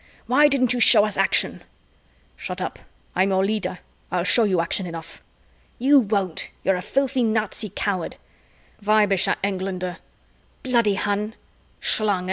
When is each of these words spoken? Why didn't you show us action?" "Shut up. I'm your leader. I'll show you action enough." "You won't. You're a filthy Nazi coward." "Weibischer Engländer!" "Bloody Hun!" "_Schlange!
Why 0.25 0.47
didn't 0.47 0.73
you 0.73 0.79
show 0.79 1.05
us 1.05 1.15
action?" 1.15 1.61
"Shut 2.35 2.59
up. 2.59 2.79
I'm 3.15 3.29
your 3.29 3.45
leader. 3.45 3.77
I'll 4.09 4.23
show 4.23 4.45
you 4.45 4.59
action 4.59 4.87
enough." 4.87 5.21
"You 5.77 5.99
won't. 5.99 6.49
You're 6.63 6.75
a 6.75 6.81
filthy 6.81 7.21
Nazi 7.21 7.69
coward." 7.69 8.15
"Weibischer 8.83 9.35
Engländer!" 9.43 9.97
"Bloody 10.63 10.95
Hun!" 10.95 11.35
"_Schlange! 11.79 12.13